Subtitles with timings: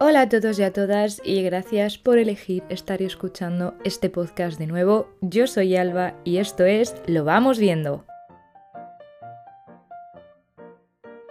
[0.00, 4.68] Hola a todos y a todas y gracias por elegir estar escuchando este podcast de
[4.68, 5.08] nuevo.
[5.22, 8.06] Yo soy Alba y esto es Lo vamos viendo.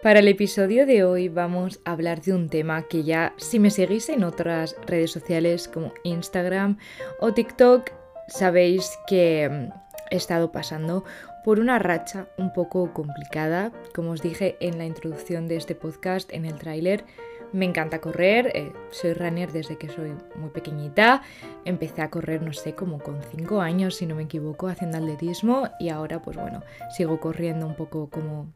[0.03, 3.71] Para el episodio de hoy vamos a hablar de un tema que ya si me
[3.71, 6.77] seguís en otras redes sociales como Instagram
[7.21, 7.91] o TikTok
[8.27, 9.71] sabéis que mm,
[10.11, 11.05] he estado pasando
[11.45, 13.71] por una racha un poco complicada.
[13.95, 17.05] Como os dije en la introducción de este podcast, en el tráiler,
[17.53, 21.21] me encanta correr, eh, soy runner desde que soy muy pequeñita,
[21.65, 25.69] empecé a correr no sé, como con 5 años si no me equivoco, haciendo atletismo
[25.79, 26.63] y ahora pues bueno,
[26.95, 28.51] sigo corriendo un poco como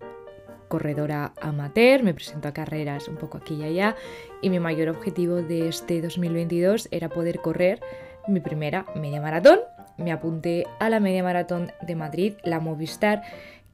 [0.67, 3.95] corredora amateur, me presento a carreras un poco aquí y allá
[4.41, 7.81] y mi mayor objetivo de este 2022 era poder correr
[8.27, 9.59] mi primera media maratón.
[9.97, 13.21] Me apunté a la media maratón de Madrid, la Movistar,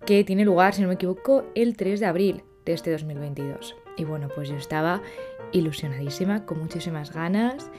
[0.05, 3.75] que tiene lugar, si no me equivoco, el 3 de abril de este 2022.
[3.97, 5.01] Y bueno, pues yo estaba
[5.51, 7.69] ilusionadísima, con muchísimas ganas.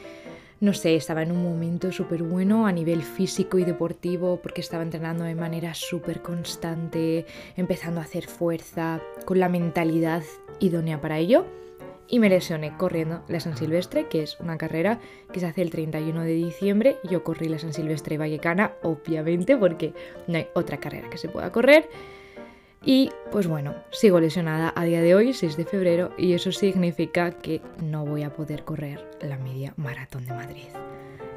[0.60, 4.82] No sé, estaba en un momento súper bueno a nivel físico y deportivo porque estaba
[4.82, 10.24] entrenando de manera súper constante, empezando a hacer fuerza, con la mentalidad
[10.59, 11.46] idónea para ello.
[12.09, 14.98] Y me lesioné corriendo la San Silvestre, que es una carrera
[15.30, 16.96] que se hace el 31 de diciembre.
[17.09, 19.93] Yo corrí la San Silvestre Vallecana, obviamente, porque
[20.26, 21.88] no hay otra carrera que se pueda correr.
[22.84, 27.32] Y pues bueno, sigo lesionada a día de hoy, 6 de febrero, y eso significa
[27.32, 30.68] que no voy a poder correr la media maratón de Madrid.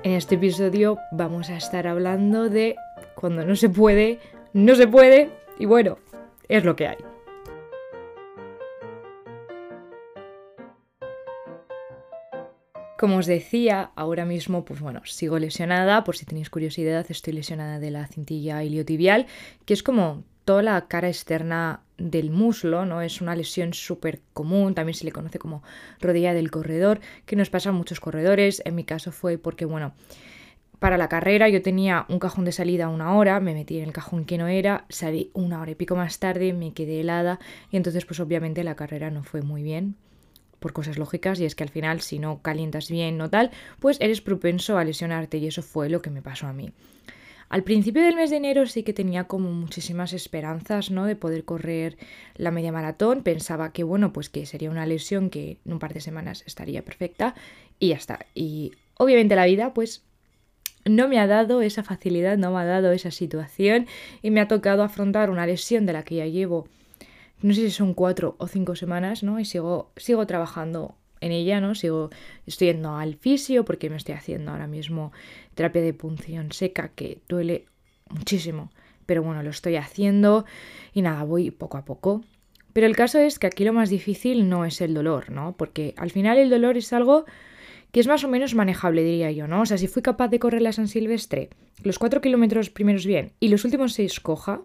[0.03, 2.75] En este episodio vamos a estar hablando de
[3.15, 4.19] cuando no se puede,
[4.53, 5.97] no se puede, y bueno,
[6.47, 6.97] es lo que hay.
[12.97, 17.79] Como os decía, ahora mismo, pues bueno, sigo lesionada, por si tenéis curiosidad, estoy lesionada
[17.79, 19.25] de la cintilla iliotibial,
[19.65, 23.01] que es como toda la cara externa del muslo, ¿no?
[23.01, 25.63] Es una lesión súper común, también se le conoce como
[25.99, 28.61] rodilla del corredor, que nos pasa a muchos corredores.
[28.65, 29.93] En mi caso fue porque, bueno,
[30.81, 33.93] para la carrera yo tenía un cajón de salida una hora, me metí en el
[33.93, 37.77] cajón que no era, salí una hora y pico más tarde, me quedé helada y
[37.77, 39.95] entonces pues obviamente la carrera no fue muy bien
[40.57, 43.97] por cosas lógicas y es que al final si no calientas bien o tal, pues
[44.01, 46.71] eres propenso a lesionarte y eso fue lo que me pasó a mí.
[47.51, 51.05] Al principio del mes de enero sí que tenía como muchísimas esperanzas, ¿no?
[51.05, 51.97] De poder correr
[52.35, 53.23] la media maratón.
[53.23, 56.85] Pensaba que, bueno, pues que sería una lesión que en un par de semanas estaría
[56.85, 57.35] perfecta
[57.77, 58.25] y ya está.
[58.33, 60.05] Y obviamente la vida, pues
[60.85, 63.85] no me ha dado esa facilidad, no me ha dado esa situación
[64.21, 66.69] y me ha tocado afrontar una lesión de la que ya llevo,
[67.41, 69.41] no sé si son cuatro o cinco semanas, ¿no?
[69.41, 71.75] Y sigo, sigo trabajando en ella, ¿no?
[71.75, 72.09] Sigo,
[72.45, 75.11] estoy yendo al fisio porque me estoy haciendo ahora mismo
[75.55, 77.65] terapia de punción seca que duele
[78.09, 78.71] muchísimo.
[79.05, 80.45] Pero bueno, lo estoy haciendo
[80.93, 82.21] y nada, voy poco a poco.
[82.73, 85.55] Pero el caso es que aquí lo más difícil no es el dolor, ¿no?
[85.57, 87.25] Porque al final el dolor es algo
[87.91, 89.61] que es más o menos manejable, diría yo, ¿no?
[89.61, 91.49] O sea, si fui capaz de correr la San Silvestre,
[91.83, 94.61] los cuatro kilómetros primeros bien y los últimos seis coja,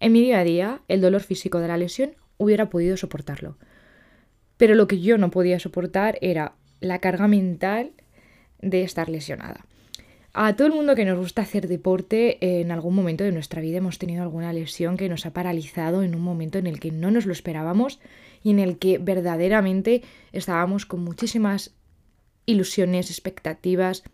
[0.00, 3.56] en mi día a día el dolor físico de la lesión hubiera podido soportarlo.
[4.58, 7.92] Pero lo que yo no podía soportar era la carga mental
[8.60, 9.64] de estar lesionada.
[10.34, 13.78] A todo el mundo que nos gusta hacer deporte, en algún momento de nuestra vida
[13.78, 17.10] hemos tenido alguna lesión que nos ha paralizado en un momento en el que no
[17.10, 17.98] nos lo esperábamos
[18.44, 20.02] y en el que verdaderamente
[20.32, 21.72] estábamos con muchísimas
[22.46, 24.04] ilusiones, expectativas,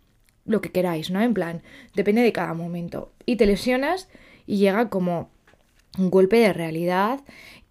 [0.45, 1.21] lo que queráis, ¿no?
[1.21, 1.61] En plan,
[1.95, 3.11] depende de cada momento.
[3.25, 4.07] Y te lesionas
[4.47, 5.29] y llega como
[5.97, 7.19] un golpe de realidad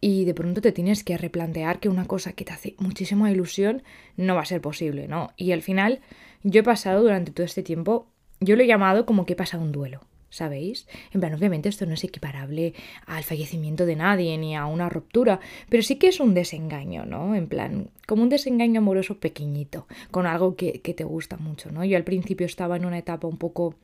[0.07, 3.83] y de pronto te tienes que replantear que una cosa que te hace muchísima ilusión
[4.19, 5.31] no va a ser posible, ¿no?
[5.39, 6.03] Y al final
[6.43, 9.63] yo he pasado durante todo este tiempo, yo lo he llamado como que he pasado
[9.63, 10.87] un duelo, ¿sabéis?
[11.15, 12.75] En plan, obviamente esto no es equiparable
[13.07, 17.35] al fallecimiento de nadie ni a una ruptura, pero sí que es un desengaño, ¿no?
[17.35, 21.83] En plan, como un desengaño amoroso pequeñito, con algo que, que te gusta mucho, ¿no?
[21.83, 23.75] Yo al principio estaba en una etapa un poco,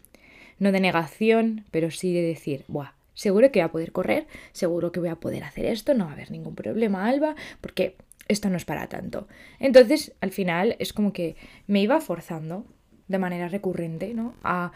[0.58, 2.99] no de negación, pero sí de decir, ¡buah!
[3.14, 6.10] Seguro que voy a poder correr, seguro que voy a poder hacer esto, no va
[6.10, 7.96] a haber ningún problema, Alba, porque
[8.28, 9.26] esto no es para tanto.
[9.58, 12.64] Entonces, al final, es como que me iba forzando
[13.08, 14.34] de manera recurrente, ¿no?
[14.44, 14.72] A,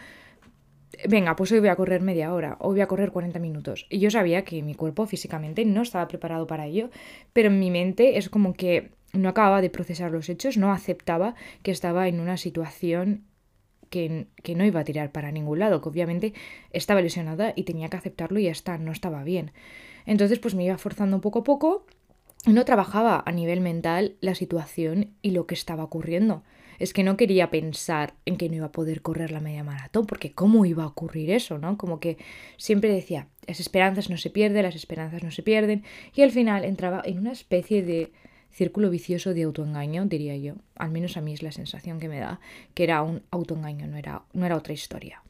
[1.09, 3.87] venga, pues hoy voy a correr media hora, hoy voy a correr 40 minutos.
[3.91, 6.91] Y yo sabía que mi cuerpo físicamente no estaba preparado para ello,
[7.33, 11.37] pero en mi mente es como que no acababa de procesar los hechos, no aceptaba
[11.63, 13.23] que estaba en una situación
[13.91, 16.35] que, no iba a tirar para ningún lado, que obviamente
[16.71, 19.53] estaba lesionada y tenía que aceptarlo y ya está, no estaba bien.
[20.07, 21.87] Entonces pues me iba forzando poco a poco
[22.47, 26.43] no trabajaba a nivel mental la situación y lo que estaba ocurriendo.
[26.79, 30.07] Es que no quería pensar en que no iba a poder correr la media maratón,
[30.07, 31.57] porque ¿cómo iba a ocurrir eso?
[31.59, 31.79] ¿no?
[31.79, 32.19] Como que
[32.57, 35.85] siempre decía, las esperanzas no se pierden, las esperanzas no se pierden,
[36.15, 38.13] y al final entraba en una especie de
[38.55, 40.55] círculo vicioso de autoengaño, diría yo.
[40.77, 42.41] Al menos a mí es la sensación que me da,
[42.75, 45.23] que era un autoengaño, no era, no era otra historia.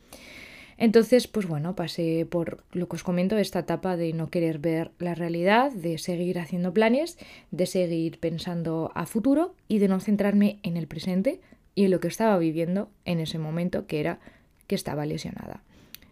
[0.77, 4.91] Entonces, pues bueno, pasé por lo que os comento, esta etapa de no querer ver
[4.99, 7.17] la realidad, de seguir haciendo planes,
[7.51, 11.41] de seguir pensando a futuro y de no centrarme en el presente
[11.75, 14.19] y en lo que estaba viviendo en ese momento, que era
[14.67, 15.63] que estaba lesionada.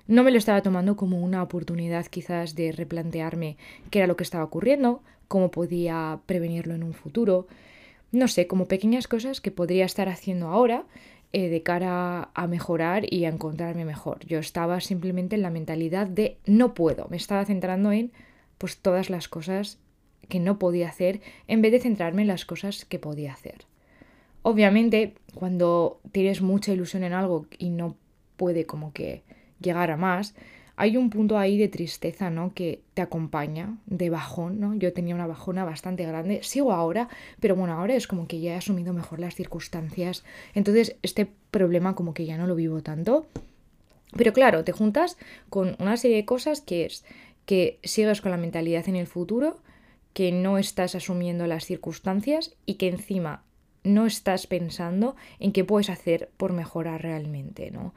[0.06, 3.56] No me lo estaba tomando como una oportunidad quizás de replantearme
[3.90, 7.46] qué era lo que estaba ocurriendo, cómo podía prevenirlo en un futuro,
[8.10, 10.84] no sé, como pequeñas cosas que podría estar haciendo ahora
[11.32, 14.26] eh, de cara a mejorar y a encontrarme mejor.
[14.26, 18.12] Yo estaba simplemente en la mentalidad de no puedo, me estaba centrando en
[18.58, 19.78] pues todas las cosas
[20.28, 23.64] que no podía hacer en vez de centrarme en las cosas que podía hacer.
[24.42, 27.96] Obviamente, cuando tienes mucha ilusión en algo y no
[28.36, 29.22] puede como que
[29.62, 30.34] llegar a más,
[30.76, 32.54] hay un punto ahí de tristeza, ¿no?
[32.54, 34.74] Que te acompaña, de bajón, ¿no?
[34.74, 37.08] Yo tenía una bajona bastante grande, sigo ahora,
[37.40, 40.24] pero bueno, ahora es como que ya he asumido mejor las circunstancias,
[40.54, 43.26] entonces este problema como que ya no lo vivo tanto.
[44.16, 45.16] Pero claro, te juntas
[45.48, 47.04] con una serie de cosas que es
[47.46, 49.60] que sigues con la mentalidad en el futuro,
[50.12, 53.42] que no estás asumiendo las circunstancias y que encima
[53.84, 57.94] no estás pensando en qué puedes hacer por mejorar realmente, ¿no?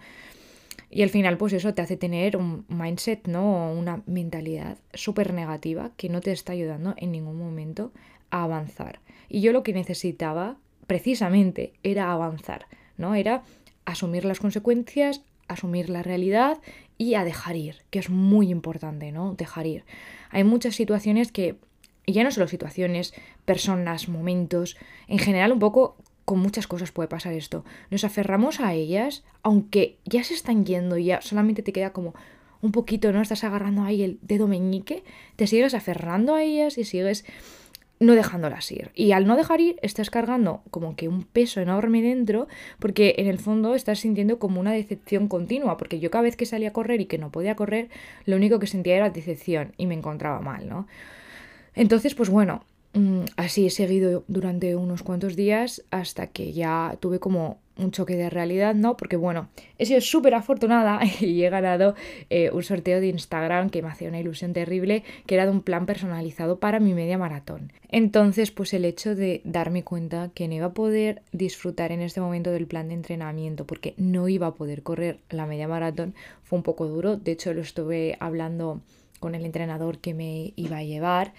[0.90, 3.72] Y al final, pues eso te hace tener un mindset, ¿no?
[3.72, 7.92] Una mentalidad súper negativa que no te está ayudando en ningún momento
[8.30, 9.00] a avanzar.
[9.28, 12.68] Y yo lo que necesitaba, precisamente, era avanzar,
[12.98, 13.16] ¿no?
[13.16, 13.44] Era
[13.86, 16.60] asumir las consecuencias, asumir la realidad
[16.98, 19.34] y a dejar ir, que es muy importante, ¿no?
[19.34, 19.84] Dejar ir.
[20.30, 21.58] Hay muchas situaciones que,
[22.06, 23.14] y ya no solo situaciones,
[23.46, 24.78] personas, momentos,
[25.08, 27.64] en general un poco con muchas cosas puede pasar esto.
[27.92, 32.16] Nos aferramos a ellas, aunque ya se están yendo y ya solamente te queda como
[32.62, 33.22] un poquito, ¿no?
[33.22, 35.04] Estás agarrando ahí el dedo meñique,
[35.36, 37.26] te sigues aferrando a ellas y sigues
[38.00, 38.92] no dejándolas ir.
[38.96, 42.48] Y al no dejar ir, estás cargando como que un peso enorme dentro,
[42.80, 46.46] porque en el fondo estás sintiendo como una decepción continua, porque yo cada vez que
[46.46, 47.90] salía a correr y que no podía correr,
[48.26, 50.88] lo único que sentía era decepción y me encontraba mal, ¿no?
[51.74, 52.64] Entonces, pues bueno,
[53.36, 58.30] así he seguido durante unos cuantos días hasta que ya tuve como un choque de
[58.30, 58.96] realidad, ¿no?
[58.96, 61.96] Porque bueno, he sido súper afortunada y he ganado
[62.30, 65.62] eh, un sorteo de Instagram que me hacía una ilusión terrible, que era de un
[65.62, 67.74] plan personalizado para mi media maratón.
[67.90, 72.22] Entonces, pues el hecho de darme cuenta que no iba a poder disfrutar en este
[72.22, 76.58] momento del plan de entrenamiento, porque no iba a poder correr la media maratón, fue
[76.58, 77.18] un poco duro.
[77.18, 78.82] De hecho, lo estuve hablando
[79.20, 81.34] con el entrenador que me iba a llevar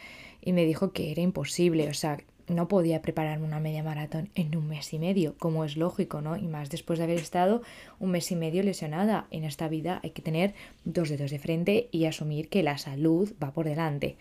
[0.46, 4.56] y me dijo que era imposible, o sea, no podía prepararme una media maratón en
[4.56, 6.36] un mes y medio, como es lógico, ¿no?
[6.36, 7.62] Y más después de haber estado
[7.98, 9.26] un mes y medio lesionada.
[9.32, 10.54] En esta vida hay que tener
[10.84, 14.18] dos dedos de frente y asumir que la salud va por delante.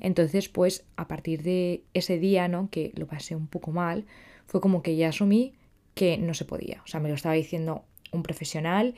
[0.00, 2.70] Entonces, pues a partir de ese día, ¿no?
[2.70, 4.06] Que lo pasé un poco mal,
[4.46, 5.52] fue como que ya asumí
[5.92, 6.80] que no se podía.
[6.84, 8.94] O sea, me lo estaba diciendo un profesional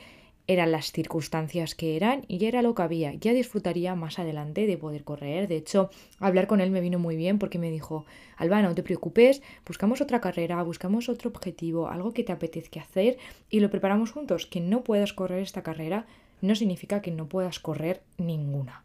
[0.49, 3.13] eran las circunstancias que eran y era lo que había.
[3.13, 5.47] Ya disfrutaría más adelante de poder correr.
[5.47, 8.81] De hecho, hablar con él me vino muy bien porque me dijo, Alba, no te
[8.81, 13.19] preocupes, buscamos otra carrera, buscamos otro objetivo, algo que te apetezca hacer
[13.51, 14.47] y lo preparamos juntos.
[14.47, 16.07] Que no puedas correr esta carrera
[16.41, 18.83] no significa que no puedas correr ninguna.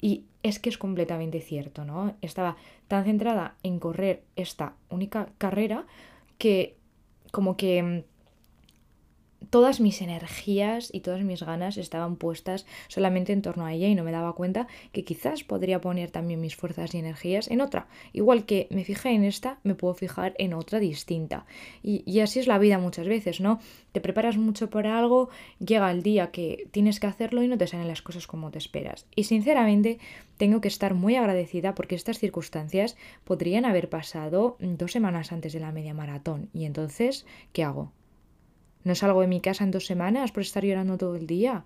[0.00, 2.16] Y es que es completamente cierto, ¿no?
[2.22, 2.56] Estaba
[2.88, 5.86] tan centrada en correr esta única carrera
[6.38, 6.74] que
[7.30, 8.13] como que mm,
[9.54, 13.94] todas mis energías y todas mis ganas estaban puestas solamente en torno a ella y
[13.94, 17.86] no me daba cuenta que quizás podría poner también mis fuerzas y energías en otra.
[18.12, 21.46] Igual que me fijé en esta, me puedo fijar en otra distinta.
[21.84, 23.60] Y, así es la vida muchas veces, ¿no?
[23.92, 25.28] Te preparas mucho por algo,
[25.64, 28.58] llega el día que tienes que hacerlo y no te salen las cosas como te
[28.58, 29.06] esperas.
[29.14, 30.00] Y sinceramente
[30.36, 35.60] tengo que estar muy agradecida porque estas circunstancias podrían haber pasado dos semanas antes de
[35.60, 36.48] la media maratón.
[36.52, 37.92] Y entonces, ¿qué hago?
[38.84, 41.64] No salgo de mi casa en dos semanas por estar llorando todo el día.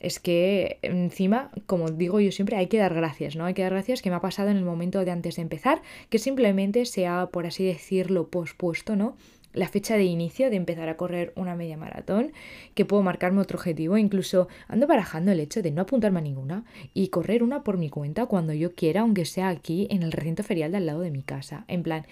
[0.00, 3.46] Es que encima, como digo yo siempre, hay que dar gracias, ¿no?
[3.46, 5.80] Hay que dar gracias que me ha pasado en el momento de antes de empezar,
[6.10, 9.16] que simplemente sea, por así decirlo, pospuesto, ¿no?
[9.54, 12.32] la fecha de inicio de empezar a correr una media maratón,
[12.74, 16.64] que puedo marcarme otro objetivo, incluso ando barajando el hecho de no apuntarme a ninguna
[16.92, 20.42] y correr una por mi cuenta cuando yo quiera, aunque sea aquí en el recinto
[20.42, 21.64] ferial de al lado de mi casa.
[21.68, 22.04] En plan,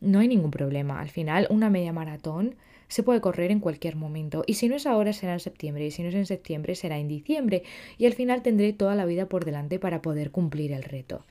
[0.00, 1.00] no hay ningún problema.
[1.00, 2.56] Al final, una media maratón
[2.88, 4.44] se puede correr en cualquier momento.
[4.46, 5.86] Y si no es ahora, será en septiembre.
[5.86, 7.62] Y si no es en septiembre, será en diciembre.
[7.98, 11.22] Y al final tendré toda la vida por delante para poder cumplir el reto.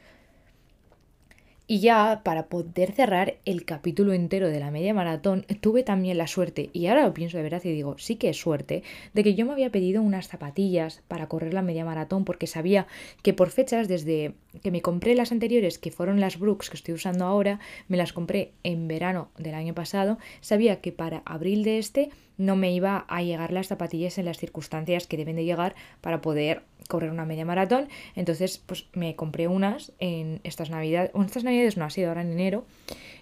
[1.70, 6.26] Y ya para poder cerrar el capítulo entero de la media maratón, tuve también la
[6.26, 8.84] suerte, y ahora lo pienso de verdad y digo, sí que es suerte,
[9.14, 12.88] de que yo me había pedido unas zapatillas para correr la media maratón porque sabía
[13.22, 16.94] que por fechas desde que me compré las anteriores, que fueron las Brooks que estoy
[16.94, 21.78] usando ahora, me las compré en verano del año pasado, sabía que para abril de
[21.80, 25.76] este no me iba a llegar las zapatillas en las circunstancias que deben de llegar
[26.02, 27.88] para poder correr una media maratón.
[28.16, 32.10] Entonces, pues me compré unas en estas navidades, o en estas navidades no ha sido
[32.10, 32.66] ahora en enero,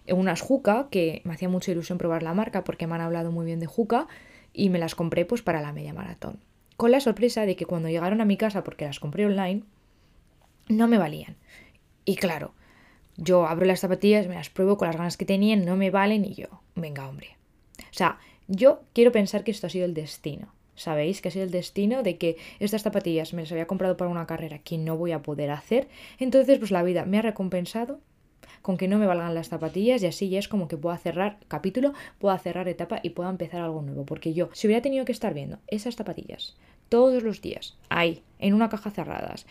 [0.07, 3.45] unas Juca, que me hacía mucha ilusión probar la marca porque me han hablado muy
[3.45, 4.07] bien de Juca,
[4.53, 6.39] y me las compré pues para la media maratón.
[6.77, 9.63] Con la sorpresa de que cuando llegaron a mi casa, porque las compré online,
[10.67, 11.35] no me valían.
[12.05, 12.53] Y claro,
[13.17, 16.25] yo abro las zapatillas, me las pruebo con las ganas que tenían, no me valen
[16.25, 17.37] y yo, venga hombre.
[17.79, 20.53] O sea, yo quiero pensar que esto ha sido el destino.
[20.75, 21.21] ¿Sabéis?
[21.21, 24.27] Que ha sido el destino de que estas zapatillas me las había comprado para una
[24.27, 25.87] carrera que no voy a poder hacer.
[26.19, 28.01] Entonces, pues la vida me ha recompensado
[28.61, 31.37] con que no me valgan las zapatillas y así ya es como que puedo cerrar
[31.47, 34.05] capítulo, puedo cerrar etapa y puedo empezar algo nuevo.
[34.05, 36.57] Porque yo, si hubiera tenido que estar viendo esas zapatillas
[36.89, 39.45] todos los días, ahí, en una caja cerradas,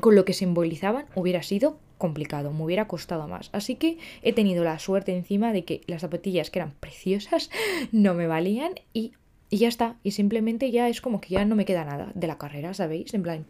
[0.00, 3.50] con lo que simbolizaban, hubiera sido complicado, me hubiera costado más.
[3.52, 7.50] Así que he tenido la suerte encima de que las zapatillas que eran preciosas
[7.92, 9.12] no me valían y,
[9.50, 9.96] y ya está.
[10.02, 13.14] Y simplemente ya es como que ya no me queda nada de la carrera, ¿sabéis?
[13.14, 13.46] En plan,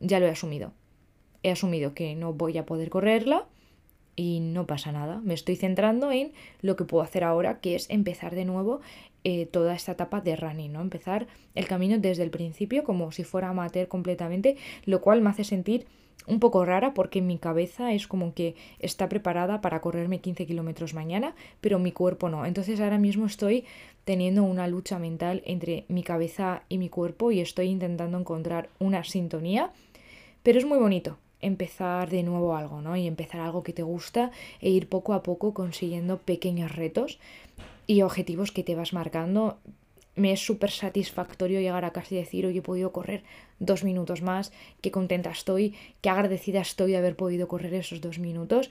[0.00, 0.72] ya lo he asumido.
[1.42, 3.46] He asumido que no voy a poder correrla
[4.16, 5.20] y no pasa nada.
[5.24, 8.80] Me estoy centrando en lo que puedo hacer ahora, que es empezar de nuevo
[9.24, 10.80] eh, toda esta etapa de running, ¿no?
[10.80, 15.44] Empezar el camino desde el principio como si fuera amateur completamente, lo cual me hace
[15.44, 15.86] sentir
[16.26, 20.94] un poco rara porque mi cabeza es como que está preparada para correrme 15 kilómetros
[20.94, 22.46] mañana, pero mi cuerpo no.
[22.46, 23.64] Entonces ahora mismo estoy
[24.04, 29.04] teniendo una lucha mental entre mi cabeza y mi cuerpo y estoy intentando encontrar una
[29.04, 29.72] sintonía,
[30.42, 32.96] pero es muy bonito, empezar de nuevo algo, ¿no?
[32.96, 37.18] Y empezar algo que te gusta e ir poco a poco consiguiendo pequeños retos
[37.86, 39.58] y objetivos que te vas marcando.
[40.16, 43.24] Me es súper satisfactorio llegar a casa y decir, hoy he podido correr
[43.58, 48.18] dos minutos más, qué contenta estoy, qué agradecida estoy de haber podido correr esos dos
[48.18, 48.70] minutos.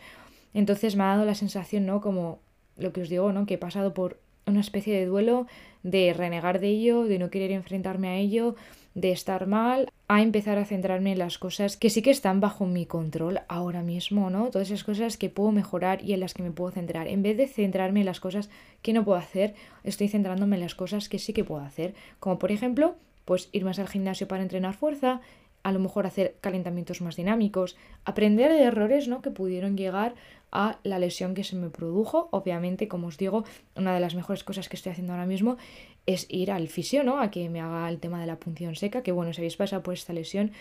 [0.53, 2.00] Entonces me ha dado la sensación, ¿no?
[2.00, 2.39] Como
[2.77, 3.46] lo que os digo, ¿no?
[3.46, 5.48] Que he pasado por una especie de duelo,
[5.84, 8.56] de renegar de ello, de no querer enfrentarme a ello,
[8.96, 12.66] de estar mal, a empezar a centrarme en las cosas que sí que están bajo
[12.66, 14.52] mi control ahora mismo, ¿no?
[14.52, 17.08] Todas esas cosas que puedo mejorar y en las que me puedo centrar.
[17.08, 18.50] En vez de centrarme en las cosas
[18.82, 21.96] que no puedo hacer, estoy centrándome en las cosas que sí que puedo hacer.
[22.20, 22.96] Como por ejemplo,
[23.26, 25.22] pues ir más al gimnasio para entrenar fuerza,
[25.63, 29.22] a lo mejor hacer calentamientos más dinámicos, aprender de errores ¿no?
[29.22, 30.13] que pudieron llegar
[30.51, 32.27] a la lesión que se me produjo.
[32.32, 33.43] Obviamente, como os digo,
[33.75, 35.58] una de las mejores cosas que estoy haciendo ahora mismo
[36.05, 37.20] es ir al fisio, ¿no?
[37.20, 39.82] A que me haga el tema de la punción seca, que bueno, si habéis pasado
[39.82, 40.51] por esta lesión,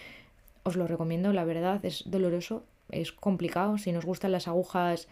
[0.63, 5.09] os lo recomiendo, la verdad, es doloroso, es complicado, si nos gustan las agujas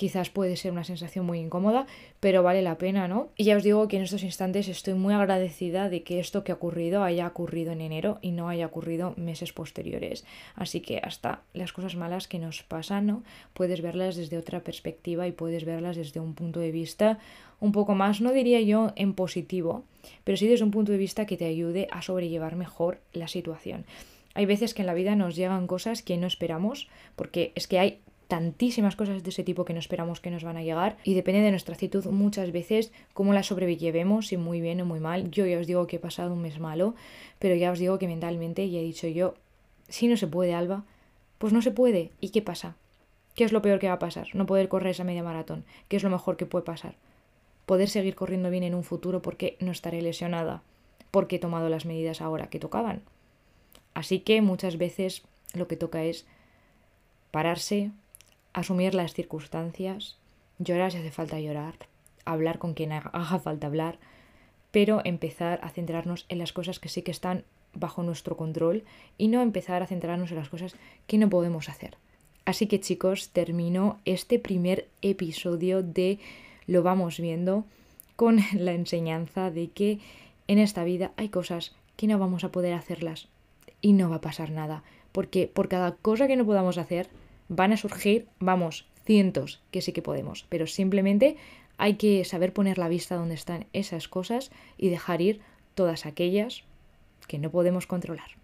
[0.00, 1.86] quizás puede ser una sensación muy incómoda,
[2.20, 3.28] pero vale la pena, ¿no?
[3.36, 6.52] Y ya os digo que en estos instantes estoy muy agradecida de que esto que
[6.52, 10.24] ha ocurrido haya ocurrido en enero y no haya ocurrido meses posteriores.
[10.54, 13.24] Así que hasta las cosas malas que nos pasan, ¿no?
[13.52, 17.18] Puedes verlas desde otra perspectiva y puedes verlas desde un punto de vista
[17.60, 19.84] un poco más, no diría yo en positivo,
[20.24, 23.84] pero sí desde un punto de vista que te ayude a sobrellevar mejor la situación.
[24.32, 27.78] Hay veces que en la vida nos llegan cosas que no esperamos, porque es que
[27.78, 27.98] hay
[28.30, 31.42] tantísimas cosas de ese tipo que no esperamos que nos van a llegar y depende
[31.42, 35.30] de nuestra actitud muchas veces cómo la sobrellevemos, si muy bien o muy mal.
[35.30, 36.94] Yo ya os digo que he pasado un mes malo,
[37.38, 39.34] pero ya os digo que mentalmente ya he dicho yo,
[39.88, 40.84] si no se puede, Alba,
[41.38, 42.12] pues no se puede.
[42.20, 42.76] ¿Y qué pasa?
[43.34, 44.28] ¿Qué es lo peor que va a pasar?
[44.32, 45.64] No poder correr esa media maratón.
[45.88, 46.94] ¿Qué es lo mejor que puede pasar?
[47.66, 50.62] Poder seguir corriendo bien en un futuro porque no estaré lesionada,
[51.10, 53.02] porque he tomado las medidas ahora que tocaban.
[53.92, 55.22] Así que muchas veces
[55.52, 56.26] lo que toca es
[57.32, 57.90] pararse,
[58.52, 60.16] asumir las circunstancias,
[60.58, 61.74] llorar si hace falta llorar,
[62.24, 63.98] hablar con quien haga falta hablar,
[64.70, 68.84] pero empezar a centrarnos en las cosas que sí que están bajo nuestro control
[69.18, 70.74] y no empezar a centrarnos en las cosas
[71.06, 71.96] que no podemos hacer.
[72.44, 76.18] Así que chicos, termino este primer episodio de
[76.66, 77.64] Lo vamos viendo
[78.16, 79.98] con la enseñanza de que
[80.48, 83.28] en esta vida hay cosas que no vamos a poder hacerlas
[83.82, 87.08] y no va a pasar nada, porque por cada cosa que no podamos hacer,
[87.50, 91.36] van a surgir, vamos, cientos que sí que podemos, pero simplemente
[91.76, 95.40] hay que saber poner la vista donde están esas cosas y dejar ir
[95.74, 96.62] todas aquellas
[97.26, 98.38] que no podemos controlar.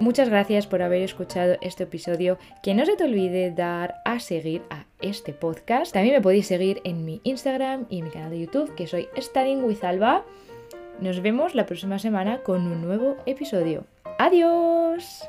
[0.00, 2.38] Muchas gracias por haber escuchado este episodio.
[2.62, 5.92] Que no se te olvide dar a seguir a este podcast.
[5.92, 9.08] También me podéis seguir en mi Instagram y en mi canal de YouTube, que soy
[9.16, 10.24] Studying with Alba.
[11.00, 13.84] Nos vemos la próxima semana con un nuevo episodio.
[14.18, 15.28] ¡Adiós!